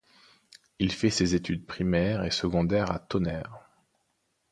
[0.79, 3.69] Il fait ses études primaires et secondaires à Tonnerre.